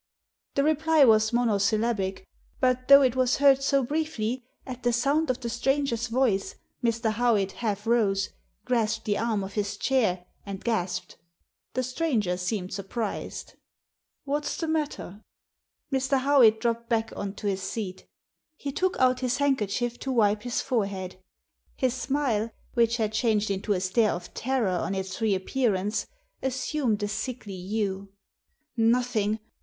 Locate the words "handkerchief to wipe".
19.37-20.41